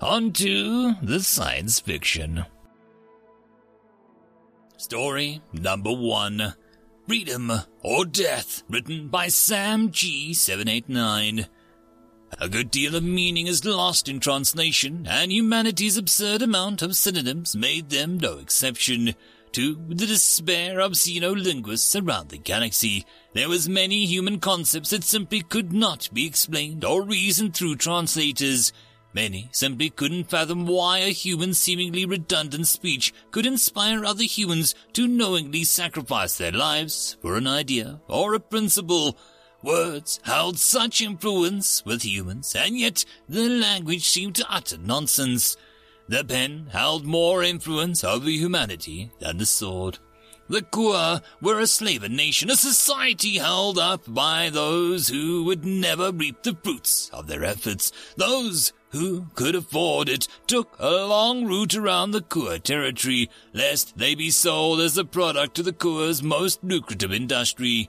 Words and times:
On 0.00 0.32
to 0.32 0.94
the 1.02 1.20
science 1.20 1.78
fiction. 1.78 2.46
Story 4.78 5.42
number 5.52 5.92
one 5.92 6.54
Freedom 7.06 7.52
or 7.82 8.06
Death, 8.06 8.62
written 8.70 9.08
by 9.08 9.28
Sam 9.28 9.90
G789. 9.90 11.46
A 12.38 12.48
good 12.48 12.70
deal 12.70 12.96
of 12.96 13.02
meaning 13.02 13.46
is 13.46 13.66
lost 13.66 14.08
in 14.08 14.20
translation, 14.20 15.06
and 15.06 15.30
humanity's 15.30 15.98
absurd 15.98 16.40
amount 16.40 16.80
of 16.80 16.96
synonyms 16.96 17.54
made 17.54 17.90
them 17.90 18.16
no 18.16 18.38
exception. 18.38 19.14
To 19.52 19.74
the 19.88 20.06
despair 20.06 20.80
of 20.80 20.92
xenolinguists 20.92 22.00
around 22.00 22.30
the 22.30 22.38
galaxy, 22.38 23.04
there 23.34 23.50
was 23.50 23.68
many 23.68 24.06
human 24.06 24.40
concepts 24.40 24.90
that 24.90 25.04
simply 25.04 25.42
could 25.42 25.74
not 25.74 26.08
be 26.12 26.24
explained 26.24 26.86
or 26.86 27.02
reasoned 27.02 27.54
through 27.54 27.76
translators. 27.76 28.72
Many 29.12 29.48
simply 29.50 29.90
couldn't 29.90 30.30
fathom 30.30 30.66
why 30.66 30.98
a 30.98 31.12
human 31.12 31.54
seemingly 31.54 32.04
redundant 32.04 32.68
speech 32.68 33.12
could 33.32 33.44
inspire 33.44 34.04
other 34.04 34.22
humans 34.22 34.74
to 34.92 35.08
knowingly 35.08 35.64
sacrifice 35.64 36.38
their 36.38 36.52
lives 36.52 37.16
for 37.20 37.36
an 37.36 37.48
idea 37.48 38.00
or 38.06 38.34
a 38.34 38.40
principle. 38.40 39.18
Words 39.62 40.20
held 40.22 40.58
such 40.58 41.00
influence 41.00 41.84
with 41.84 42.02
humans, 42.02 42.54
and 42.54 42.78
yet 42.78 43.04
the 43.28 43.48
language 43.48 44.08
seemed 44.08 44.36
to 44.36 44.46
utter 44.48 44.78
nonsense. 44.78 45.56
The 46.08 46.24
pen 46.24 46.68
held 46.72 47.04
more 47.04 47.42
influence 47.42 48.04
over 48.04 48.30
humanity 48.30 49.10
than 49.18 49.38
the 49.38 49.46
sword. 49.46 49.98
The 50.48 50.62
Kua 50.62 51.22
were 51.40 51.60
a 51.60 51.66
slaver 51.66 52.08
nation, 52.08 52.50
a 52.50 52.56
society 52.56 53.38
held 53.38 53.78
up 53.78 54.02
by 54.06 54.50
those 54.50 55.08
who 55.08 55.44
would 55.44 55.64
never 55.64 56.10
reap 56.10 56.42
the 56.42 56.56
fruits 56.60 57.10
of 57.12 57.28
their 57.28 57.44
efforts. 57.44 57.92
Those 58.16 58.72
who 58.90 59.26
could 59.34 59.54
afford 59.54 60.08
it 60.08 60.28
took 60.46 60.76
a 60.78 60.90
long 61.06 61.46
route 61.46 61.74
around 61.74 62.10
the 62.10 62.22
Kua 62.22 62.58
territory, 62.58 63.30
lest 63.52 63.96
they 63.96 64.14
be 64.14 64.30
sold 64.30 64.80
as 64.80 64.98
a 64.98 65.04
product 65.04 65.54
to 65.56 65.62
the 65.62 65.72
Kua's 65.72 66.22
most 66.22 66.62
lucrative 66.62 67.12
industry. 67.12 67.88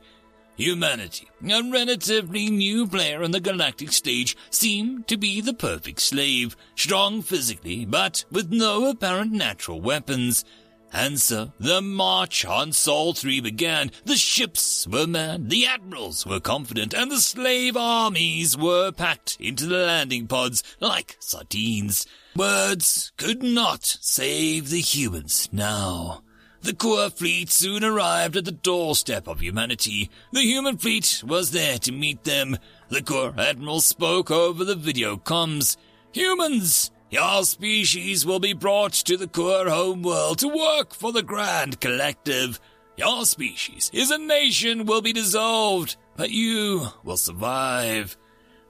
Humanity, 0.58 1.28
a 1.50 1.64
relatively 1.72 2.50
new 2.50 2.86
player 2.86 3.24
on 3.24 3.32
the 3.32 3.40
galactic 3.40 3.92
stage, 3.92 4.38
seemed 4.50 5.08
to 5.08 5.18
be 5.18 5.42
the 5.42 5.54
perfect 5.54 6.02
slave, 6.02 6.56
strong 6.76 7.22
physically, 7.22 7.86
but 7.86 8.26
with 8.30 8.52
no 8.52 8.88
apparent 8.88 9.32
natural 9.32 9.82
weapons. 9.82 10.46
And 10.94 11.20
so 11.20 11.54
the 11.60 11.82
march 11.82 12.44
on 12.44 12.74
Sol 12.74 13.14
3 13.14 13.40
began. 13.40 13.92
The 14.04 14.18
ships 14.18 14.86
were 14.88 15.08
manned, 15.08 15.50
the 15.50 15.66
admirals 15.66 16.26
were 16.26 16.42
confident, 16.42 16.94
and 16.94 17.10
the 17.10 17.22
slave 17.22 17.78
armies 17.78 18.58
were 18.58 18.92
packed 18.92 19.38
into 19.40 19.66
the 19.66 19.86
landing 19.86 20.28
pods 20.28 20.64
like 20.82 21.16
sardines. 21.20 22.06
Words 22.36 23.14
could 23.18 23.42
not 23.42 23.86
save 23.86 24.70
the 24.70 24.82
humans 24.82 25.48
now. 25.52 26.24
The 26.62 26.74
Kua 26.74 27.10
fleet 27.10 27.50
soon 27.50 27.84
arrived 27.84 28.38
at 28.38 28.46
the 28.46 28.52
doorstep 28.52 29.28
of 29.28 29.40
humanity. 29.40 30.12
The 30.32 30.42
human 30.42 30.78
fleet 30.78 31.24
was 31.26 31.52
there 31.52 31.80
to 31.80 31.92
meet 31.92 32.24
them. 32.24 32.58
The 32.90 33.02
Kua 33.02 33.34
admiral 33.38 33.80
spoke 33.80 34.30
over 34.30 34.64
the 34.64 34.76
video 34.76 35.18
comms. 35.18 35.78
Humans! 36.12 36.92
Your 37.12 37.44
species 37.44 38.26
will 38.26 38.40
be 38.40 38.54
brought 38.54 38.94
to 38.94 39.18
the 39.18 39.28
Kua 39.28 39.70
homeworld 39.70 40.40
to 40.40 40.48
work 40.48 40.96
for 40.96 41.12
the 41.12 41.22
Grand 41.22 41.82
Collective. 41.82 42.58
Your 42.96 43.26
species, 43.26 43.92
is 43.94 44.12
a 44.12 44.18
nation, 44.18 44.86
will 44.86 45.02
be 45.02 45.12
dissolved, 45.12 45.98
but 46.16 46.30
you 46.30 46.88
will 47.04 47.18
survive. 47.18 48.16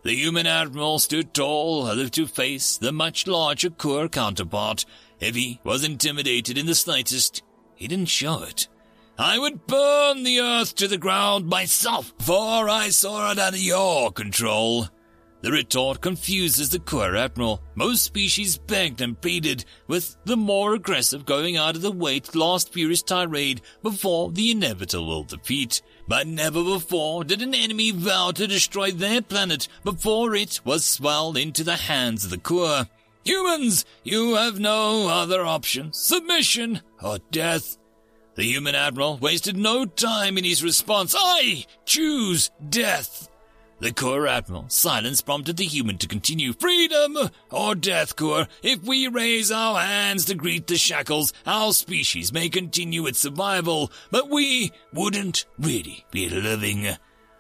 The 0.02 0.16
human 0.16 0.48
admiral 0.48 0.98
stood 0.98 1.36
tall 1.36 1.88
as 1.88 2.00
if 2.00 2.10
to 2.12 2.26
face 2.26 2.80
the 2.80 2.92
much 2.92 3.28
larger 3.28 3.70
Kua 3.70 4.10
counterpart. 4.10 4.86
If 5.20 5.36
he 5.36 5.60
was 5.64 5.84
intimidated 5.84 6.58
in 6.58 6.66
the 6.66 6.74
slightest, 6.74 7.44
he 7.76 7.88
didn't 7.88 8.08
show 8.08 8.42
it. 8.42 8.68
I 9.20 9.38
would 9.38 9.68
burn 9.68 10.24
the 10.24 10.40
earth 10.40 10.74
to 10.78 10.88
the 10.88 10.98
ground 10.98 11.46
myself, 11.46 12.12
for 12.18 12.68
I 12.68 12.90
saw 12.90 13.34
it 13.34 13.38
under 13.38 13.60
your 13.60 14.12
control. 14.12 14.88
The 15.42 15.52
retort 15.52 16.02
confuses 16.02 16.70
the 16.70 16.78
Kua 16.78 17.18
admiral. 17.18 17.64
Most 17.74 18.04
species 18.04 18.60
begged 18.60 19.02
and 19.02 19.20
pleaded, 19.20 19.66
with 19.88 20.16
the 20.24 20.38
more 20.38 20.76
aggressive 20.76 21.26
going 21.26 21.58
out 21.58 21.76
of 21.76 21.82
the 21.82 21.92
way 21.92 22.20
to 22.20 22.38
last 22.38 22.72
furious 22.72 23.02
tirade 23.02 23.62
before 23.82 24.32
the 24.32 24.52
inevitable 24.52 25.24
defeat. 25.24 25.82
But 26.08 26.28
never 26.28 26.64
before 26.64 27.24
did 27.24 27.42
an 27.42 27.56
enemy 27.56 27.90
vow 27.90 28.32
to 28.32 28.46
destroy 28.46 28.92
their 28.92 29.24
planet 29.24 29.68
before 29.84 30.36
it 30.36 30.62
was 30.64 30.86
swelled 30.86 31.38
into 31.38 31.64
the 31.64 31.78
hands 31.78 32.24
of 32.24 32.30
the 32.30 32.38
Kua. 32.38 32.88
Humans, 33.24 33.86
you 34.04 34.36
have 34.36 34.60
no 34.60 35.08
other 35.08 35.44
option. 35.44 35.92
Submission 35.92 36.82
or 37.02 37.18
death. 37.32 37.78
The 38.36 38.44
human 38.44 38.76
admiral 38.76 39.18
wasted 39.18 39.58
no 39.58 39.86
time 39.86 40.38
in 40.38 40.44
his 40.44 40.64
response. 40.64 41.16
I 41.18 41.66
choose 41.86 42.52
death. 42.70 43.28
The 43.82 43.92
Kua 43.92 44.30
Admiral. 44.30 44.70
Silence 44.70 45.22
prompted 45.22 45.58
the 45.58 45.66
human 45.66 45.98
to 45.98 46.08
continue. 46.08 46.54
Freedom 46.54 47.18
or 47.50 47.74
death, 47.74 48.16
Kua. 48.16 48.48
If 48.62 48.84
we 48.84 49.08
raise 49.08 49.52
our 49.52 49.80
hands 49.80 50.26
to 50.26 50.36
greet 50.36 50.68
the 50.68 50.78
shackles, 50.78 51.34
our 51.48 51.74
species 51.74 52.32
may 52.32 52.48
continue 52.48 53.08
its 53.08 53.18
survival, 53.18 53.92
but 54.12 54.30
we 54.30 54.72
wouldn't 54.94 55.46
really 55.58 56.06
be 56.12 56.30
living. 56.30 56.96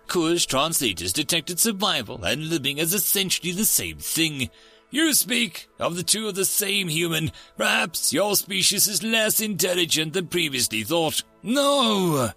Kua's 0.07 0.47
translators 0.47 1.13
detected 1.13 1.59
survival 1.59 2.23
and 2.23 2.49
living 2.49 2.79
as 2.79 2.95
essentially 2.95 3.51
the 3.51 3.63
same 3.63 3.99
thing. 3.99 4.49
You 4.89 5.13
speak 5.13 5.69
of 5.79 5.95
the 5.95 6.01
two 6.01 6.27
of 6.27 6.33
the 6.33 6.45
same 6.45 6.87
human. 6.87 7.31
Perhaps 7.55 8.13
your 8.13 8.35
species 8.35 8.87
is 8.87 9.03
less 9.03 9.41
intelligent 9.41 10.13
than 10.13 10.25
previously 10.25 10.81
thought. 10.81 11.21
No! 11.43 12.31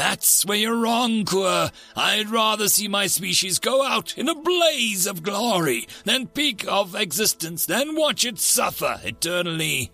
That's 0.00 0.46
where 0.46 0.56
you're 0.56 0.80
wrong, 0.80 1.26
Kua. 1.26 1.70
I'd 1.94 2.30
rather 2.30 2.70
see 2.70 2.88
my 2.88 3.06
species 3.06 3.58
go 3.58 3.84
out 3.84 4.16
in 4.16 4.30
a 4.30 4.34
blaze 4.34 5.06
of 5.06 5.22
glory 5.22 5.86
than 6.06 6.28
peak 6.28 6.64
of 6.66 6.94
existence 6.94 7.66
than 7.66 7.94
watch 7.94 8.24
it 8.24 8.38
suffer 8.38 8.98
eternally. 9.04 9.92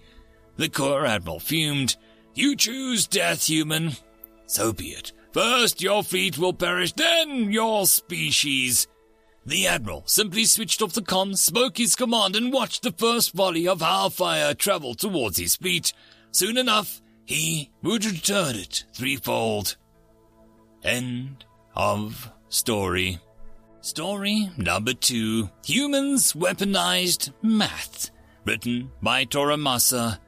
The 0.58 0.68
Kua 0.68 1.04
Admiral 1.08 1.40
fumed. 1.40 1.96
You 2.34 2.54
choose 2.54 3.08
death, 3.08 3.48
human. 3.48 3.96
So 4.46 4.72
be 4.72 4.90
it. 4.90 5.12
First 5.32 5.82
your 5.82 6.04
fleet 6.04 6.38
will 6.38 6.52
perish, 6.52 6.92
then 6.92 7.50
your 7.50 7.88
species. 7.88 8.86
The 9.44 9.66
Admiral 9.66 10.04
simply 10.06 10.44
switched 10.44 10.82
off 10.82 10.92
the 10.92 11.02
comms, 11.02 11.38
spoke 11.38 11.78
his 11.78 11.96
command, 11.96 12.36
and 12.36 12.52
watched 12.52 12.84
the 12.84 12.92
first 12.92 13.34
volley 13.34 13.66
of 13.66 13.80
fire 14.14 14.54
travel 14.54 14.94
towards 14.94 15.38
his 15.38 15.56
fleet. 15.56 15.92
Soon 16.30 16.56
enough, 16.56 17.02
he 17.24 17.72
would 17.82 18.04
return 18.04 18.54
it 18.54 18.84
threefold. 18.94 19.76
End 20.84 21.44
of 21.74 22.30
story. 22.48 23.18
Story 23.80 24.50
number 24.56 24.92
two 24.92 25.50
Humans 25.64 26.32
Weaponized 26.34 27.32
Math. 27.42 28.10
Written 28.44 28.90
by 29.02 29.24
Toramasa. 29.24 30.18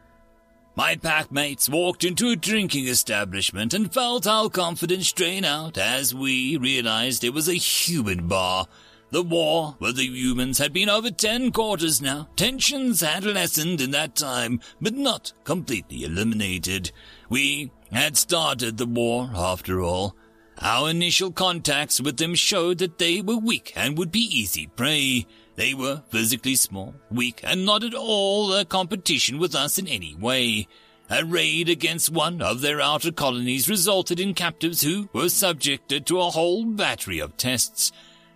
My 0.77 0.95
packmates 0.95 1.69
walked 1.69 2.05
into 2.05 2.31
a 2.31 2.37
drinking 2.37 2.87
establishment 2.87 3.75
and 3.75 3.93
felt 3.93 4.27
our 4.27 4.49
confidence 4.49 5.11
drain 5.13 5.45
out 5.45 5.77
as 5.77 6.15
we 6.15 6.57
realized 6.57 7.25
it 7.25 7.35
was 7.35 7.49
a 7.49 7.55
human 7.55 8.29
bar. 8.29 8.67
The 9.11 9.23
war 9.23 9.77
with 9.81 9.97
the 9.97 10.07
humans 10.07 10.59
had 10.59 10.73
been 10.73 10.89
over 10.89 11.11
ten 11.11 11.51
quarters 11.51 12.03
now. 12.03 12.29
Tensions 12.37 13.01
had 13.01 13.25
lessened 13.25 13.81
in 13.81 13.91
that 13.93 14.15
time, 14.15 14.61
but 14.81 14.95
not 14.95 15.33
completely 15.45 16.05
eliminated. 16.05 16.93
We 17.29 17.73
had 17.91 18.17
started 18.17 18.77
the 18.77 18.87
war, 18.87 19.31
after 19.35 19.81
all. 19.81 20.15
Our 20.61 20.91
initial 20.91 21.31
contacts 21.31 22.01
with 22.01 22.17
them 22.17 22.35
showed 22.35 22.79
that 22.79 22.99
they 22.99 23.21
were 23.21 23.37
weak 23.37 23.73
and 23.77 23.97
would 23.97 24.11
be 24.11 24.21
easy 24.21 24.67
prey. 24.67 25.27
They 25.55 25.73
were 25.73 26.03
physically 26.09 26.57
small, 26.57 26.95
weak, 27.11 27.41
and 27.45 27.65
not 27.65 27.85
at 27.85 27.95
all 27.95 28.53
a 28.53 28.65
competition 28.65 29.39
with 29.39 29.55
us 29.55 29.79
in 29.79 29.87
any 29.87 30.15
way. 30.15 30.67
A 31.11 31.25
raid 31.25 31.69
against 31.69 32.11
one 32.11 32.43
of 32.43 32.61
their 32.61 32.81
outer 32.81 33.13
colonies 33.13 33.69
resulted 33.69 34.21
in 34.21 34.35
captives 34.35 34.83
who 34.83 35.09
were 35.13 35.29
subjected 35.29 36.07
to 36.07 36.21
a 36.21 36.31
whole 36.31 36.65
battery 36.65 37.19
of 37.21 37.37
tests. 37.37 37.93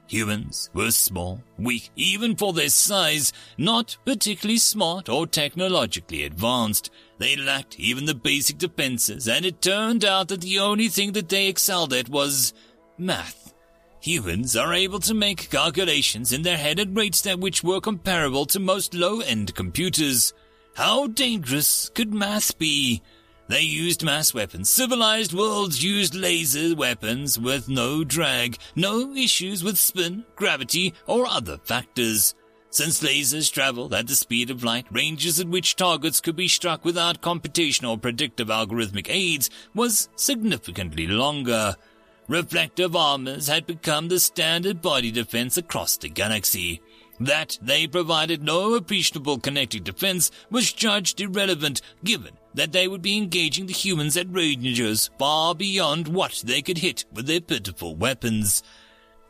Humans 0.06 0.70
were 0.74 0.90
small, 0.90 1.42
weak, 1.58 1.90
even 1.96 2.36
for 2.36 2.52
their 2.52 2.68
size, 2.68 3.32
not 3.56 3.96
particularly 4.04 4.58
smart 4.58 5.08
or 5.08 5.26
technologically 5.26 6.24
advanced. 6.24 6.90
They 7.22 7.36
lacked 7.36 7.78
even 7.78 8.06
the 8.06 8.16
basic 8.16 8.58
defenses, 8.58 9.28
and 9.28 9.46
it 9.46 9.62
turned 9.62 10.04
out 10.04 10.26
that 10.26 10.40
the 10.40 10.58
only 10.58 10.88
thing 10.88 11.12
that 11.12 11.28
they 11.28 11.46
excelled 11.46 11.92
at 11.92 12.08
was 12.08 12.52
math. 12.98 13.54
Humans 14.00 14.56
are 14.56 14.74
able 14.74 14.98
to 14.98 15.14
make 15.14 15.48
calculations 15.48 16.32
in 16.32 16.42
their 16.42 16.56
head 16.56 16.80
at 16.80 16.92
rates 16.92 17.20
that 17.20 17.38
which 17.38 17.62
were 17.62 17.80
comparable 17.80 18.44
to 18.46 18.58
most 18.58 18.92
low-end 18.92 19.54
computers. 19.54 20.34
How 20.74 21.06
dangerous 21.06 21.88
could 21.94 22.12
math 22.12 22.58
be? 22.58 23.02
They 23.46 23.62
used 23.62 24.02
mass 24.02 24.34
weapons. 24.34 24.68
Civilized 24.68 25.32
worlds 25.32 25.80
used 25.80 26.16
laser 26.16 26.74
weapons 26.74 27.38
with 27.38 27.68
no 27.68 28.02
drag, 28.02 28.58
no 28.74 29.14
issues 29.14 29.62
with 29.62 29.78
spin, 29.78 30.24
gravity, 30.34 30.92
or 31.06 31.28
other 31.28 31.58
factors. 31.58 32.34
Since 32.72 33.02
lasers 33.02 33.52
travel 33.52 33.94
at 33.94 34.06
the 34.06 34.16
speed 34.16 34.48
of 34.48 34.64
light, 34.64 34.86
ranges 34.90 35.38
at 35.38 35.46
which 35.46 35.76
targets 35.76 36.22
could 36.22 36.36
be 36.36 36.48
struck 36.48 36.86
without 36.86 37.20
computational 37.20 37.90
or 37.90 37.98
predictive 37.98 38.48
algorithmic 38.48 39.08
aids 39.10 39.50
was 39.74 40.08
significantly 40.16 41.06
longer. 41.06 41.76
Reflective 42.28 42.96
armors 42.96 43.48
had 43.48 43.66
become 43.66 44.08
the 44.08 44.18
standard 44.18 44.80
body 44.80 45.10
defense 45.10 45.58
across 45.58 45.98
the 45.98 46.08
galaxy. 46.08 46.80
That 47.20 47.58
they 47.60 47.86
provided 47.86 48.42
no 48.42 48.72
appreciable 48.72 49.38
kinetic 49.38 49.84
defense 49.84 50.30
was 50.50 50.72
judged 50.72 51.20
irrelevant 51.20 51.82
given 52.02 52.38
that 52.54 52.72
they 52.72 52.88
would 52.88 53.02
be 53.02 53.18
engaging 53.18 53.66
the 53.66 53.74
humans 53.74 54.16
at 54.16 54.32
ranges 54.32 55.10
far 55.18 55.54
beyond 55.54 56.08
what 56.08 56.42
they 56.42 56.62
could 56.62 56.78
hit 56.78 57.04
with 57.12 57.26
their 57.26 57.42
pitiful 57.42 57.94
weapons. 57.94 58.62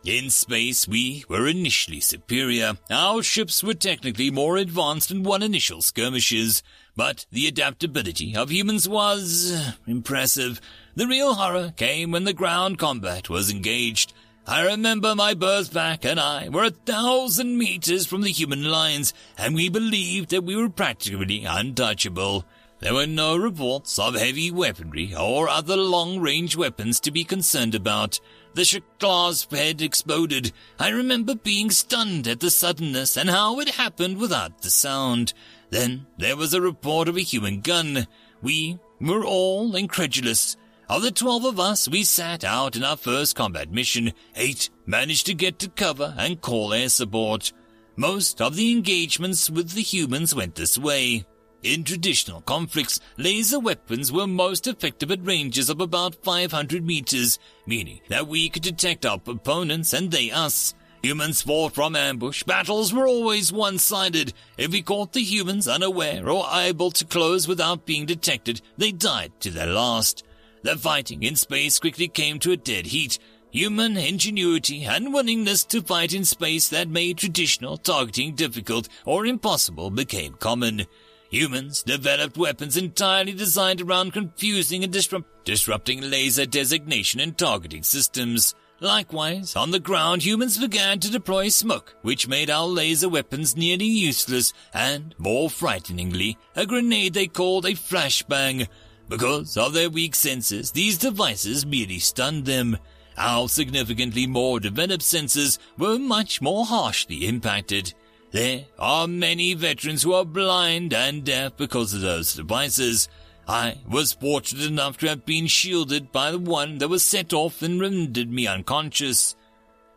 In 0.04 0.30
space, 0.30 0.88
we 0.88 1.24
were 1.28 1.46
initially 1.46 2.00
superior. 2.00 2.76
Our 2.90 3.22
ships 3.22 3.62
were 3.62 3.74
technically 3.74 4.32
more 4.32 4.56
advanced 4.56 5.12
and 5.12 5.24
won 5.24 5.44
initial 5.44 5.80
skirmishes, 5.80 6.64
but 6.96 7.24
the 7.30 7.46
adaptability 7.46 8.34
of 8.34 8.50
humans 8.50 8.88
was 8.88 9.56
impressive. 9.86 10.60
The 10.96 11.06
real 11.06 11.34
horror 11.34 11.72
came 11.76 12.10
when 12.10 12.24
the 12.24 12.32
ground 12.32 12.78
combat 12.78 13.30
was 13.30 13.48
engaged. 13.48 14.12
I 14.44 14.66
remember 14.66 15.14
my 15.14 15.34
birth 15.34 15.72
pack 15.72 16.04
and 16.04 16.18
I 16.18 16.48
were 16.48 16.64
a 16.64 16.70
thousand 16.70 17.56
meters 17.56 18.04
from 18.04 18.22
the 18.22 18.32
human 18.32 18.64
lines, 18.64 19.14
and 19.38 19.54
we 19.54 19.68
believed 19.68 20.30
that 20.30 20.42
we 20.42 20.56
were 20.56 20.68
practically 20.68 21.44
untouchable. 21.44 22.44
There 22.80 22.94
were 22.94 23.06
no 23.06 23.36
reports 23.36 24.00
of 24.00 24.16
heavy 24.16 24.50
weaponry 24.50 25.14
or 25.14 25.48
other 25.48 25.76
long-range 25.76 26.56
weapons 26.56 26.98
to 27.00 27.12
be 27.12 27.22
concerned 27.22 27.76
about. 27.76 28.18
The 28.54 28.62
Shklaw's 28.62 29.46
head 29.50 29.80
exploded. 29.80 30.52
I 30.78 30.90
remember 30.90 31.34
being 31.34 31.70
stunned 31.70 32.28
at 32.28 32.40
the 32.40 32.50
suddenness 32.50 33.16
and 33.16 33.30
how 33.30 33.60
it 33.60 33.70
happened 33.70 34.18
without 34.18 34.60
the 34.60 34.70
sound. 34.70 35.32
Then 35.70 36.06
there 36.18 36.36
was 36.36 36.52
a 36.52 36.60
report 36.60 37.08
of 37.08 37.16
a 37.16 37.20
human 37.20 37.62
gun. 37.62 38.06
We 38.42 38.78
were 39.00 39.24
all 39.24 39.74
incredulous. 39.74 40.56
Of 40.88 41.00
the 41.00 41.10
twelve 41.10 41.46
of 41.46 41.58
us 41.58 41.88
we 41.88 42.04
sat 42.04 42.44
out 42.44 42.76
in 42.76 42.84
our 42.84 42.98
first 42.98 43.36
combat 43.36 43.72
mission, 43.72 44.12
eight 44.36 44.68
managed 44.84 45.24
to 45.26 45.34
get 45.34 45.58
to 45.60 45.70
cover 45.70 46.14
and 46.18 46.38
call 46.38 46.74
air 46.74 46.90
support. 46.90 47.54
Most 47.96 48.42
of 48.42 48.56
the 48.56 48.70
engagements 48.72 49.48
with 49.48 49.70
the 49.70 49.82
humans 49.82 50.34
went 50.34 50.56
this 50.56 50.76
way. 50.76 51.24
In 51.62 51.84
traditional 51.84 52.40
conflicts, 52.40 52.98
laser 53.18 53.60
weapons 53.60 54.10
were 54.10 54.26
most 54.26 54.66
effective 54.66 55.12
at 55.12 55.24
ranges 55.24 55.70
of 55.70 55.80
about 55.80 56.16
500 56.24 56.84
meters, 56.84 57.38
meaning 57.66 58.00
that 58.08 58.26
we 58.26 58.48
could 58.48 58.64
detect 58.64 59.06
our 59.06 59.20
opponents 59.28 59.92
and 59.92 60.10
they 60.10 60.32
us. 60.32 60.74
Humans 61.04 61.42
fought 61.42 61.72
from 61.72 61.94
ambush. 61.94 62.42
Battles 62.42 62.92
were 62.92 63.06
always 63.06 63.52
one-sided. 63.52 64.32
If 64.58 64.72
we 64.72 64.82
caught 64.82 65.12
the 65.12 65.22
humans 65.22 65.68
unaware 65.68 66.28
or 66.28 66.46
able 66.52 66.90
to 66.92 67.04
close 67.04 67.46
without 67.46 67.86
being 67.86 68.06
detected, 68.06 68.60
they 68.76 68.90
died 68.90 69.32
to 69.40 69.50
their 69.50 69.66
last. 69.66 70.24
The 70.62 70.76
fighting 70.76 71.22
in 71.22 71.36
space 71.36 71.78
quickly 71.78 72.08
came 72.08 72.40
to 72.40 72.52
a 72.52 72.56
dead 72.56 72.86
heat. 72.86 73.20
Human 73.52 73.96
ingenuity 73.96 74.84
and 74.84 75.12
willingness 75.12 75.62
to 75.66 75.82
fight 75.82 76.12
in 76.14 76.24
space 76.24 76.68
that 76.70 76.88
made 76.88 77.18
traditional 77.18 77.76
targeting 77.76 78.34
difficult 78.34 78.88
or 79.04 79.26
impossible 79.26 79.90
became 79.90 80.34
common. 80.34 80.86
Humans 81.32 81.84
developed 81.84 82.36
weapons 82.36 82.76
entirely 82.76 83.32
designed 83.32 83.80
around 83.80 84.12
confusing 84.12 84.84
and 84.84 84.92
disrupt- 84.92 85.46
disrupting 85.46 86.02
laser 86.02 86.44
designation 86.44 87.20
and 87.20 87.38
targeting 87.38 87.82
systems. 87.82 88.54
Likewise, 88.80 89.56
on 89.56 89.70
the 89.70 89.80
ground, 89.80 90.22
humans 90.22 90.58
began 90.58 91.00
to 91.00 91.10
deploy 91.10 91.48
smoke, 91.48 91.94
which 92.02 92.28
made 92.28 92.50
our 92.50 92.66
laser 92.66 93.08
weapons 93.08 93.56
nearly 93.56 93.86
useless, 93.86 94.52
and, 94.74 95.14
more 95.16 95.48
frighteningly, 95.48 96.36
a 96.54 96.66
grenade 96.66 97.14
they 97.14 97.28
called 97.28 97.64
a 97.64 97.70
flashbang. 97.70 98.68
Because 99.08 99.56
of 99.56 99.72
their 99.72 99.88
weak 99.88 100.14
senses, 100.14 100.72
these 100.72 100.98
devices 100.98 101.64
merely 101.64 101.98
stunned 101.98 102.44
them. 102.44 102.76
Our 103.16 103.48
significantly 103.48 104.26
more 104.26 104.60
developed 104.60 105.02
senses 105.02 105.58
were 105.78 105.98
much 105.98 106.42
more 106.42 106.66
harshly 106.66 107.26
impacted. 107.26 107.94
There 108.32 108.64
are 108.78 109.06
many 109.06 109.52
veterans 109.52 110.02
who 110.02 110.14
are 110.14 110.24
blind 110.24 110.94
and 110.94 111.22
deaf 111.22 111.54
because 111.58 111.92
of 111.92 112.00
those 112.00 112.34
devices. 112.34 113.10
I 113.46 113.76
was 113.86 114.14
fortunate 114.14 114.64
enough 114.64 114.96
to 114.98 115.08
have 115.08 115.26
been 115.26 115.46
shielded 115.46 116.10
by 116.12 116.30
the 116.30 116.38
one 116.38 116.78
that 116.78 116.88
was 116.88 117.04
set 117.04 117.34
off 117.34 117.60
and 117.60 117.78
rendered 117.78 118.32
me 118.32 118.46
unconscious. 118.46 119.36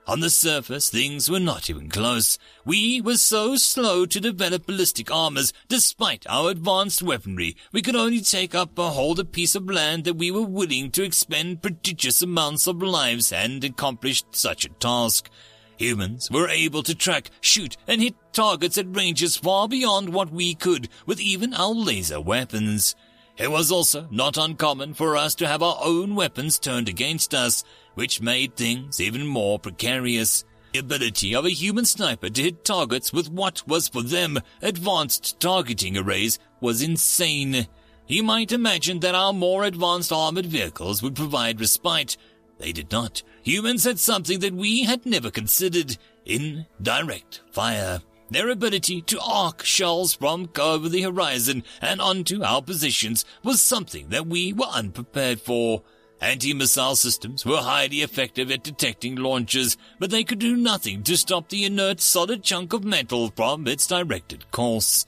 On 0.05 0.19
the 0.19 0.29
surface, 0.29 0.89
things 0.89 1.29
were 1.29 1.39
not 1.39 1.69
even 1.69 1.89
close. 1.89 2.37
We 2.65 2.99
were 2.99 3.15
so 3.15 3.55
slow 3.55 4.05
to 4.05 4.19
develop 4.19 4.65
ballistic 4.65 5.09
armors, 5.09 5.53
despite 5.69 6.27
our 6.27 6.51
advanced 6.51 7.01
weaponry. 7.01 7.55
We 7.71 7.81
could 7.81 7.95
only 7.95 8.19
take 8.19 8.53
up 8.53 8.77
or 8.77 8.91
hold 8.91 9.17
a 9.17 9.25
piece 9.25 9.55
of 9.55 9.69
land 9.69 10.03
that 10.03 10.17
we 10.17 10.29
were 10.29 10.41
willing 10.41 10.91
to 10.91 11.03
expend 11.03 11.61
prodigious 11.61 12.21
amounts 12.21 12.67
of 12.67 12.83
lives 12.83 13.31
and 13.31 13.63
accomplish 13.63 14.25
such 14.31 14.65
a 14.65 14.69
task. 14.69 15.29
Humans 15.77 16.31
were 16.31 16.47
able 16.47 16.83
to 16.83 16.95
track, 16.95 17.29
shoot, 17.41 17.77
and 17.87 18.01
hit 18.01 18.15
targets 18.33 18.77
at 18.77 18.95
ranges 18.95 19.35
far 19.35 19.67
beyond 19.67 20.09
what 20.09 20.31
we 20.31 20.53
could 20.55 20.89
with 21.05 21.19
even 21.19 21.53
our 21.53 21.73
laser 21.73 22.21
weapons. 22.21 22.95
It 23.37 23.51
was 23.51 23.71
also 23.71 24.07
not 24.11 24.37
uncommon 24.37 24.93
for 24.93 25.17
us 25.17 25.35
to 25.35 25.47
have 25.47 25.61
our 25.61 25.77
own 25.83 26.15
weapons 26.15 26.57
turned 26.57 26.87
against 26.87 27.33
us, 27.33 27.63
which 27.93 28.21
made 28.21 28.55
things 28.55 29.01
even 29.01 29.27
more 29.27 29.59
precarious. 29.59 30.45
The 30.71 30.79
ability 30.79 31.35
of 31.35 31.45
a 31.45 31.49
human 31.49 31.85
sniper 31.85 32.29
to 32.29 32.41
hit 32.41 32.63
targets 32.63 33.11
with 33.11 33.29
what 33.29 33.65
was 33.67 33.87
for 33.87 34.01
them 34.01 34.39
advanced 34.61 35.39
targeting 35.39 35.97
arrays 35.97 36.39
was 36.61 36.81
insane. 36.81 37.67
You 38.07 38.23
might 38.23 38.51
imagine 38.51 38.99
that 38.99 39.15
our 39.15 39.33
more 39.33 39.63
advanced 39.63 40.11
armored 40.11 40.45
vehicles 40.45 41.01
would 41.01 41.15
provide 41.15 41.59
respite. 41.59 42.17
They 42.57 42.71
did 42.71 42.91
not. 42.91 43.21
Humans 43.43 43.83
had 43.83 43.99
something 43.99 44.39
that 44.39 44.53
we 44.53 44.83
had 44.83 45.05
never 45.05 45.29
considered 45.29 45.97
indirect 46.25 47.41
fire. 47.51 48.01
Their 48.31 48.49
ability 48.49 49.01
to 49.03 49.21
arc 49.21 49.63
shells 49.63 50.15
from 50.15 50.49
over 50.59 50.89
the 50.89 51.03
horizon 51.03 51.63
and 51.81 52.01
onto 52.01 52.43
our 52.43 52.61
positions 52.61 53.23
was 53.43 53.61
something 53.61 54.09
that 54.09 54.25
we 54.25 54.51
were 54.51 54.65
unprepared 54.65 55.39
for. 55.39 55.83
Anti-missile 56.21 56.95
systems 56.95 57.45
were 57.45 57.61
highly 57.61 58.01
effective 58.01 58.49
at 58.49 58.63
detecting 58.63 59.15
launches, 59.15 59.77
but 59.99 60.09
they 60.09 60.23
could 60.23 60.39
do 60.39 60.55
nothing 60.55 61.03
to 61.03 61.17
stop 61.17 61.49
the 61.49 61.65
inert 61.65 62.01
solid 62.01 62.41
chunk 62.41 62.73
of 62.73 62.83
metal 62.83 63.31
from 63.35 63.67
its 63.67 63.85
directed 63.85 64.49
course. 64.51 65.05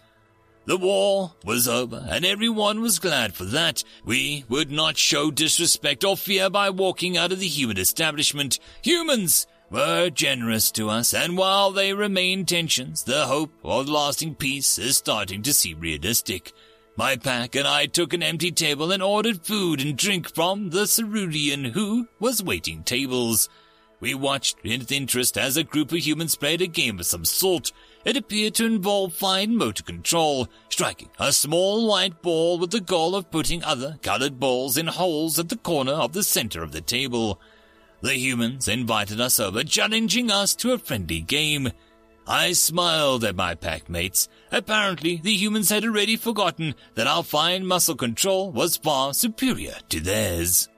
The 0.67 0.77
war 0.77 1.31
was 1.45 1.65
over, 1.65 2.05
and 2.09 2.25
everyone 2.25 2.81
was 2.81 2.99
glad 2.99 3.33
for 3.33 3.45
that. 3.45 3.85
We 4.03 4.43
would 4.49 4.69
not 4.69 4.97
show 4.97 5.31
disrespect 5.31 6.03
or 6.03 6.17
fear 6.17 6.49
by 6.49 6.71
walking 6.71 7.15
out 7.15 7.31
of 7.31 7.39
the 7.39 7.47
human 7.47 7.77
establishment. 7.77 8.59
Humans 8.81 9.47
were 9.71 10.09
generous 10.09 10.69
to 10.71 10.89
us, 10.89 11.13
and 11.13 11.37
while 11.37 11.71
they 11.71 11.93
remain 11.93 12.45
tensions, 12.45 13.03
the 13.03 13.27
hope 13.27 13.53
of 13.63 13.87
lasting 13.87 14.35
peace 14.35 14.77
is 14.77 14.97
starting 14.97 15.41
to 15.43 15.53
seem 15.53 15.79
realistic. 15.79 16.51
My 16.97 17.15
pack 17.15 17.55
and 17.55 17.65
I 17.65 17.85
took 17.85 18.11
an 18.11 18.21
empty 18.21 18.51
table 18.51 18.91
and 18.91 19.01
ordered 19.01 19.45
food 19.45 19.79
and 19.79 19.97
drink 19.97 20.35
from 20.35 20.71
the 20.71 20.85
Cerulean 20.85 21.63
who 21.63 22.09
was 22.19 22.43
waiting 22.43 22.83
tables. 22.83 23.47
We 24.01 24.13
watched 24.13 24.57
with 24.65 24.91
interest 24.91 25.37
as 25.37 25.55
a 25.55 25.63
group 25.63 25.93
of 25.93 26.05
humans 26.05 26.35
played 26.35 26.61
a 26.61 26.67
game 26.67 26.99
of 26.99 27.05
some 27.05 27.23
sort. 27.23 27.71
It 28.07 28.15
appeared 28.15 28.53
to 28.55 28.65
involve 28.65 29.11
fine 29.11 29.57
motor 29.57 29.83
control, 29.83 30.47
striking 30.69 31.09
a 31.19 31.33
small 31.33 31.89
white 31.89 32.21
ball 32.21 32.57
with 32.57 32.71
the 32.71 32.79
goal 32.79 33.15
of 33.15 33.29
putting 33.29 33.61
other 33.65 33.99
colored 34.01 34.39
balls 34.39 34.77
in 34.77 34.87
holes 34.87 35.37
at 35.37 35.49
the 35.49 35.57
corner 35.57 35.91
of 35.91 36.13
the 36.13 36.23
center 36.23 36.63
of 36.63 36.71
the 36.71 36.79
table. 36.79 37.37
The 37.99 38.13
humans 38.13 38.69
invited 38.69 39.19
us 39.19 39.41
over, 39.41 39.61
challenging 39.65 40.31
us 40.31 40.55
to 40.55 40.71
a 40.71 40.77
friendly 40.77 41.19
game. 41.19 41.69
I 42.25 42.53
smiled 42.53 43.25
at 43.25 43.35
my 43.35 43.55
pack 43.55 43.89
mates. 43.89 44.29
Apparently, 44.53 45.17
the 45.17 45.35
humans 45.35 45.69
had 45.69 45.83
already 45.83 46.15
forgotten 46.15 46.75
that 46.95 47.07
our 47.07 47.23
fine 47.23 47.67
muscle 47.67 47.95
control 47.95 48.53
was 48.53 48.77
far 48.77 49.13
superior 49.13 49.75
to 49.89 49.99
theirs. 49.99 50.69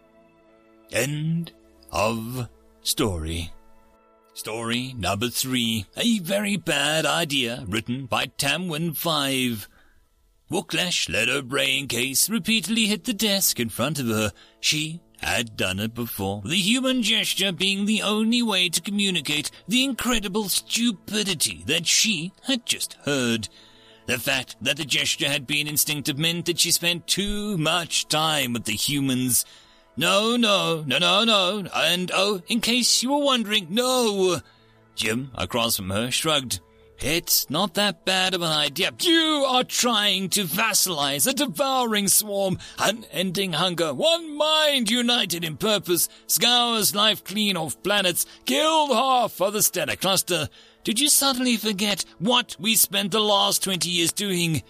End 0.91 1.51
of 1.91 2.49
story. 2.81 3.51
Story 4.39 4.95
number 4.97 5.27
three. 5.27 5.85
A 5.97 6.19
very 6.19 6.55
bad 6.55 7.05
idea 7.05 7.65
written 7.67 8.05
by 8.05 8.27
Tamwin5. 8.27 9.67
Wooklash 10.49 11.09
let 11.09 11.27
her 11.27 11.41
brain 11.41 11.89
case 11.89 12.29
repeatedly 12.29 12.85
hit 12.85 13.03
the 13.03 13.11
desk 13.11 13.59
in 13.59 13.67
front 13.67 13.99
of 13.99 14.07
her. 14.07 14.31
She 14.61 15.01
had 15.17 15.57
done 15.57 15.81
it 15.81 15.93
before, 15.93 16.41
the 16.45 16.55
human 16.55 17.03
gesture 17.03 17.51
being 17.51 17.83
the 17.83 18.01
only 18.01 18.41
way 18.41 18.69
to 18.69 18.79
communicate 18.79 19.51
the 19.67 19.83
incredible 19.83 20.47
stupidity 20.47 21.61
that 21.65 21.85
she 21.85 22.31
had 22.43 22.65
just 22.65 22.93
heard. 23.03 23.49
The 24.05 24.17
fact 24.17 24.55
that 24.61 24.77
the 24.77 24.85
gesture 24.85 25.27
had 25.27 25.47
been 25.47 25.67
instinctive 25.67 26.17
meant 26.17 26.45
that 26.45 26.59
she 26.59 26.71
spent 26.71 27.07
too 27.07 27.57
much 27.57 28.07
time 28.07 28.53
with 28.53 28.63
the 28.63 28.71
humans. 28.71 29.43
No, 29.99 30.37
no, 30.37 30.85
no, 30.87 30.97
no, 30.97 31.25
no, 31.25 31.67
and 31.75 32.09
oh, 32.15 32.41
in 32.47 32.61
case 32.61 33.03
you 33.03 33.11
were 33.11 33.25
wondering, 33.25 33.67
no! 33.69 34.39
Jim, 34.95 35.29
across 35.35 35.75
from 35.75 35.89
her, 35.89 36.09
shrugged. 36.09 36.61
It's 36.99 37.49
not 37.49 37.73
that 37.73 38.05
bad 38.05 38.33
of 38.33 38.41
an 38.41 38.47
idea. 38.47 38.91
You 39.01 39.45
are 39.45 39.65
trying 39.65 40.29
to 40.29 40.45
vassalize 40.45 41.27
a 41.27 41.33
devouring 41.33 42.07
swarm, 42.07 42.59
unending 42.77 43.51
hunger, 43.51 43.93
one 43.93 44.37
mind 44.37 44.89
united 44.89 45.43
in 45.43 45.57
purpose, 45.57 46.07
scours 46.27 46.95
life 46.95 47.21
clean 47.25 47.57
off 47.57 47.83
planets, 47.83 48.25
killed 48.45 48.91
half 48.91 49.41
of 49.41 49.51
the 49.51 49.61
stellar 49.61 49.97
cluster. 49.97 50.47
Did 50.85 51.01
you 51.01 51.09
suddenly 51.09 51.57
forget 51.57 52.05
what 52.19 52.55
we 52.57 52.75
spent 52.75 53.11
the 53.11 53.19
last 53.19 53.65
twenty 53.65 53.89
years 53.89 54.13
doing? 54.13 54.63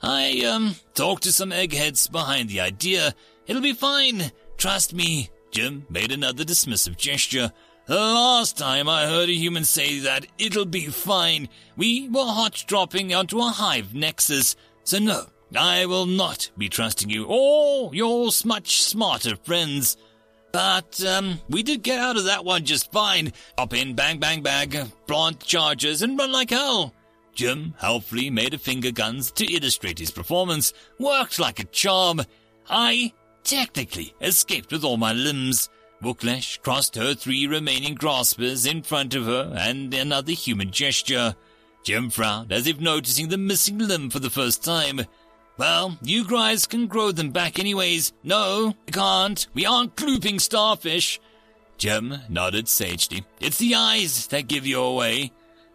I, 0.00 0.46
um, 0.46 0.76
talked 0.94 1.24
to 1.24 1.32
some 1.32 1.52
eggheads 1.52 2.06
behind 2.06 2.48
the 2.48 2.60
idea. 2.60 3.14
It'll 3.46 3.60
be 3.60 3.74
fine. 3.74 4.32
Trust 4.62 4.94
me. 4.94 5.28
Jim 5.50 5.84
made 5.90 6.12
another 6.12 6.44
dismissive 6.44 6.96
gesture. 6.96 7.50
The 7.86 7.96
last 7.96 8.56
time 8.56 8.88
I 8.88 9.06
heard 9.06 9.28
a 9.28 9.34
human 9.34 9.64
say 9.64 9.98
that 9.98 10.24
it'll 10.38 10.66
be 10.66 10.86
fine, 10.86 11.48
we 11.76 12.08
were 12.08 12.24
hot 12.24 12.62
dropping 12.68 13.12
onto 13.12 13.40
a 13.40 13.48
hive 13.48 13.92
nexus. 13.92 14.54
So 14.84 15.00
no, 15.00 15.26
I 15.56 15.86
will 15.86 16.06
not 16.06 16.48
be 16.56 16.68
trusting 16.68 17.10
you 17.10 17.26
or 17.28 17.92
your 17.92 18.30
much 18.44 18.82
smarter 18.82 19.34
friends. 19.34 19.96
But, 20.52 21.04
um, 21.04 21.40
we 21.48 21.64
did 21.64 21.82
get 21.82 21.98
out 21.98 22.16
of 22.16 22.26
that 22.26 22.44
one 22.44 22.64
just 22.64 22.92
fine. 22.92 23.32
Hop 23.58 23.74
in, 23.74 23.96
bang, 23.96 24.20
bang, 24.20 24.42
bang, 24.42 24.92
plant 25.08 25.40
charges, 25.40 26.02
and 26.02 26.16
run 26.16 26.30
like 26.30 26.50
hell. 26.50 26.94
Jim 27.34 27.74
helpfully 27.78 28.30
made 28.30 28.54
a 28.54 28.58
finger 28.58 28.92
guns 28.92 29.32
to 29.32 29.52
illustrate 29.52 29.98
his 29.98 30.12
performance. 30.12 30.72
Worked 31.00 31.40
like 31.40 31.58
a 31.58 31.64
charm. 31.64 32.20
I 32.70 33.12
technically 33.44 34.14
escaped 34.20 34.72
with 34.72 34.84
all 34.84 34.96
my 34.96 35.12
limbs. 35.12 35.68
Wooklash 36.02 36.60
crossed 36.62 36.96
her 36.96 37.14
three 37.14 37.46
remaining 37.46 37.94
graspers 37.94 38.66
in 38.66 38.82
front 38.82 39.14
of 39.14 39.26
her 39.26 39.54
and 39.56 39.94
another 39.94 40.32
human 40.32 40.70
gesture. 40.70 41.36
Jim 41.84 42.10
frowned 42.10 42.52
as 42.52 42.66
if 42.66 42.80
noticing 42.80 43.28
the 43.28 43.38
missing 43.38 43.78
limb 43.78 44.10
for 44.10 44.18
the 44.18 44.30
first 44.30 44.64
time. 44.64 45.02
Well, 45.58 45.98
you 46.02 46.26
guys 46.26 46.66
can 46.66 46.86
grow 46.86 47.12
them 47.12 47.30
back 47.30 47.58
anyways. 47.58 48.12
No, 48.24 48.74
we 48.86 48.92
can't. 48.92 49.46
We 49.54 49.66
aren't 49.66 49.96
glooping 49.96 50.40
starfish. 50.40 51.20
Jim 51.78 52.14
nodded 52.28 52.68
sagely. 52.68 53.24
It's 53.40 53.58
the 53.58 53.74
eyes 53.74 54.26
that 54.28 54.48
give 54.48 54.66
you 54.66 54.80
away. 54.80 55.32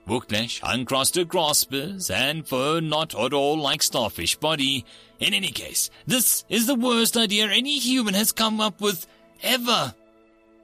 Wooklash 0.07 0.61
uncrossed 0.63 1.27
graspers 1.27 2.09
and 2.09 2.47
fur 2.47 2.79
not 2.79 3.13
at 3.13 3.33
all 3.33 3.57
like 3.57 3.83
starfish 3.83 4.37
body. 4.37 4.85
In 5.19 5.33
any 5.33 5.49
case, 5.49 5.89
this 6.05 6.45
is 6.47 6.65
the 6.65 6.75
worst 6.75 7.17
idea 7.17 7.47
any 7.47 7.77
human 7.77 8.13
has 8.13 8.31
come 8.31 8.61
up 8.61 8.79
with 8.79 9.05
ever. 9.43 9.93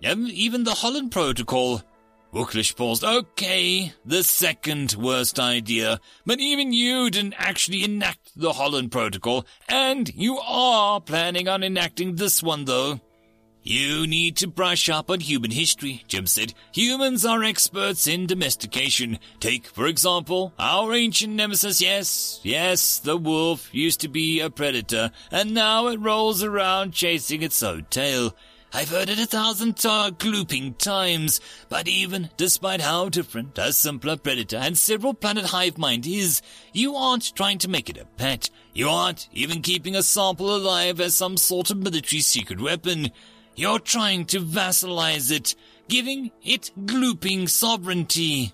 Even 0.02 0.64
the 0.64 0.76
Holland 0.76 1.12
Protocol. 1.12 1.82
Wooklash 2.34 2.76
paused. 2.76 3.04
Okay, 3.04 3.94
the 4.06 4.24
second 4.24 4.96
worst 4.98 5.40
idea. 5.40 6.00
But 6.26 6.40
even 6.40 6.74
you 6.74 7.10
didn't 7.12 7.36
actually 7.38 7.84
enact 7.84 8.32
the 8.36 8.54
Holland 8.54 8.92
Protocol, 8.92 9.46
and 9.70 10.12
you 10.16 10.40
are 10.40 11.00
planning 11.00 11.48
on 11.48 11.64
enacting 11.64 12.16
this 12.16 12.42
one, 12.42 12.66
though. 12.66 13.00
You 13.66 14.06
need 14.06 14.36
to 14.38 14.48
brush 14.48 14.90
up 14.90 15.10
on 15.10 15.22
human 15.22 15.52
history, 15.52 16.04
Jim 16.10 16.28
said. 16.28 16.54
Humans 16.74 17.26
are 17.26 17.44
experts 17.46 18.08
in 18.08 18.28
domestication. 18.28 19.20
Take, 19.40 19.68
for 19.68 19.88
example, 19.88 20.52
our 20.60 20.94
ancient 20.94 21.34
nemesis. 21.34 21.82
Yes, 21.82 22.42
yes, 22.44 23.00
the 23.00 23.16
wolf 23.16 23.74
used 23.74 24.02
to 24.02 24.10
be 24.10 24.42
a 24.42 24.50
predator, 24.50 25.12
and 25.32 25.54
now 25.54 25.88
it 25.88 26.02
rolls 26.02 26.44
around 26.44 26.92
chasing 26.92 27.42
its 27.42 27.64
own 27.64 27.86
tail. 27.90 28.36
I've 28.76 28.90
heard 28.90 29.08
it 29.08 29.20
a 29.20 29.28
thousand 29.28 29.76
glooping 29.76 30.78
times, 30.80 31.40
but 31.70 31.88
even 31.88 32.32
despite 32.38 32.82
how 32.82 33.08
different 33.08 33.56
a 33.60 33.72
simpler 33.72 34.18
predator 34.18 34.58
and 34.58 34.76
several 34.76 35.14
planet 35.14 35.46
hive 35.46 35.78
mind 35.78 36.08
is, 36.08 36.42
you 36.74 36.96
aren't 36.96 37.36
trying 37.36 37.60
to 37.60 37.70
make 37.70 37.88
it 37.88 38.00
a 38.00 38.06
pet. 38.06 38.50
You 38.74 38.90
aren't 38.90 39.30
even 39.32 39.62
keeping 39.62 39.96
a 39.96 40.02
sample 40.02 40.56
alive 40.56 41.00
as 41.00 41.16
some 41.16 41.38
sort 41.38 41.70
of 41.70 41.78
military 41.78 42.22
secret 42.22 42.60
weapon. 42.60 43.12
You're 43.56 43.80
trying 43.80 44.26
to 44.28 44.40
vassalize 44.40 45.32
it, 45.32 45.56
giving 45.88 46.32
it 46.44 46.72
glooping 46.86 47.50
sovereignty. 47.50 48.54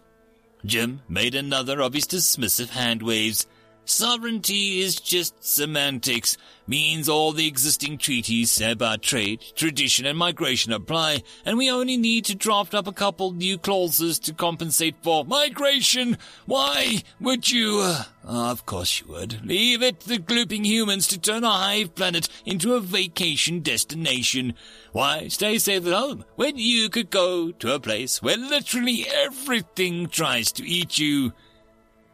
Jim 0.65 1.01
made 1.07 1.35
another 1.35 1.81
of 1.81 1.93
his 1.93 2.05
dismissive 2.05 2.69
hand 2.69 3.01
waves. 3.01 3.47
Sovereignty 3.89 4.81
is 4.81 4.97
just 4.97 5.43
semantics, 5.43 6.37
means 6.67 7.09
all 7.09 7.31
the 7.31 7.47
existing 7.47 7.97
treaties 7.97 8.61
about 8.61 9.01
trade, 9.01 9.43
tradition, 9.55 10.05
and 10.05 10.15
migration 10.15 10.71
apply, 10.71 11.23
and 11.43 11.57
we 11.57 11.71
only 11.71 11.97
need 11.97 12.23
to 12.25 12.35
draft 12.35 12.75
up 12.75 12.85
a 12.85 12.93
couple 12.93 13.31
new 13.31 13.57
clauses 13.57 14.19
to 14.19 14.31
compensate 14.31 14.95
for 15.01 15.25
migration. 15.25 16.19
Why 16.45 17.01
would 17.19 17.49
you? 17.49 17.95
Of 18.23 18.67
course 18.67 19.01
you 19.01 19.07
would. 19.07 19.43
Leave 19.43 19.81
it 19.81 20.01
to 20.01 20.09
the 20.09 20.19
glooping 20.19 20.65
humans 20.65 21.07
to 21.07 21.19
turn 21.19 21.43
a 21.43 21.49
hive 21.49 21.95
planet 21.95 22.29
into 22.45 22.75
a 22.75 22.79
vacation 22.79 23.61
destination. 23.61 24.53
Why 24.91 25.29
stay 25.29 25.57
safe 25.57 25.87
at 25.87 25.93
home 25.93 26.25
when 26.35 26.57
you 26.57 26.89
could 26.89 27.09
go 27.09 27.51
to 27.53 27.73
a 27.73 27.79
place 27.79 28.21
where 28.21 28.37
literally 28.37 29.07
everything 29.11 30.09
tries 30.09 30.51
to 30.53 30.63
eat 30.63 30.99
you? 30.99 31.33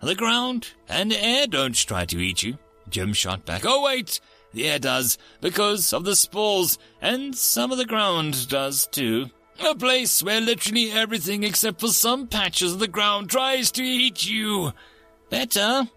The 0.06 0.14
ground 0.14 0.68
and 0.88 1.10
the 1.10 1.20
air 1.20 1.48
don't 1.48 1.74
try 1.74 2.06
to 2.06 2.20
eat 2.20 2.44
you. 2.44 2.60
Jim 2.88 3.12
shot 3.12 3.44
back. 3.44 3.64
Oh, 3.66 3.82
wait! 3.82 4.20
The 4.54 4.68
air 4.68 4.78
does, 4.78 5.18
because 5.42 5.94
of 5.94 6.04
the 6.04 6.16
spores, 6.16 6.78
and 7.02 7.36
some 7.36 7.72
of 7.72 7.80
the 7.80 7.88
ground 7.88 8.48
does 8.48 8.86
too. 8.86 9.32
A 9.68 9.74
place 9.74 10.22
where 10.22 10.40
literally 10.40 10.92
everything 10.92 11.44
except 11.44 11.80
for 11.80 11.88
some 11.88 12.28
patches 12.28 12.74
of 12.74 12.78
the 12.78 12.88
ground 12.88 13.32
tries 13.32 13.72
to 13.72 13.84
eat 13.84 14.30
you. 14.30 14.74
Better. 15.32 15.90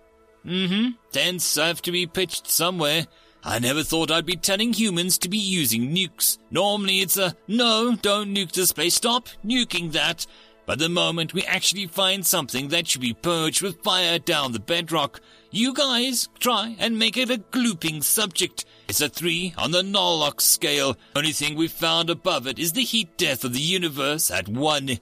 Mm-hmm. 0.42 0.92
Tents 1.12 1.56
have 1.56 1.82
to 1.82 1.92
be 1.92 2.06
pitched 2.06 2.46
somewhere. 2.46 3.08
I 3.44 3.58
never 3.58 3.82
thought 3.82 4.10
I'd 4.10 4.24
be 4.24 4.36
telling 4.36 4.72
humans 4.72 5.18
to 5.18 5.28
be 5.28 5.36
using 5.36 5.94
nukes. 5.94 6.38
Normally 6.50 7.00
it's 7.00 7.18
a, 7.18 7.36
no, 7.46 7.94
don't 7.94 8.34
nuke 8.34 8.52
this 8.52 8.72
place, 8.72 8.94
stop 8.94 9.28
nuking 9.44 9.92
that. 9.92 10.26
But 10.68 10.78
the 10.78 10.90
moment 10.90 11.32
we 11.32 11.44
actually 11.44 11.86
find 11.86 12.26
something 12.26 12.68
that 12.68 12.86
should 12.86 13.00
be 13.00 13.14
purged 13.14 13.62
with 13.62 13.82
fire 13.82 14.18
down 14.18 14.52
the 14.52 14.60
bedrock, 14.60 15.22
you 15.50 15.72
guys 15.72 16.28
try 16.40 16.76
and 16.78 16.98
make 16.98 17.16
it 17.16 17.30
a 17.30 17.38
glooping 17.38 18.04
subject. 18.04 18.66
It's 18.86 19.00
a 19.00 19.08
three 19.08 19.54
on 19.56 19.70
the 19.70 19.80
Nolox 19.80 20.42
scale. 20.42 20.94
Only 21.16 21.32
thing 21.32 21.56
we've 21.56 21.72
found 21.72 22.10
above 22.10 22.46
it 22.46 22.58
is 22.58 22.74
the 22.74 22.82
heat 22.82 23.16
death 23.16 23.44
of 23.44 23.54
the 23.54 23.60
universe 23.60 24.30
at 24.30 24.46
one. 24.46 24.98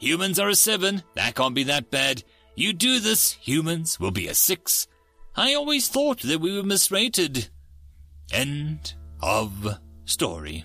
Humans 0.00 0.40
are 0.40 0.48
a 0.48 0.56
seven. 0.56 1.04
That 1.14 1.36
can't 1.36 1.54
be 1.54 1.62
that 1.62 1.92
bad. 1.92 2.24
You 2.56 2.72
do 2.72 2.98
this, 2.98 3.34
humans 3.34 4.00
will 4.00 4.10
be 4.10 4.26
a 4.26 4.34
six. 4.34 4.88
I 5.36 5.54
always 5.54 5.86
thought 5.86 6.22
that 6.22 6.40
we 6.40 6.56
were 6.56 6.64
misrated. 6.64 7.50
End 8.32 8.94
of 9.22 9.78
story. 10.06 10.64